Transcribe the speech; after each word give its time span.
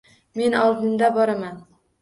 Men 0.39 0.55
oldinda 0.61 1.13
boraman 1.19 1.65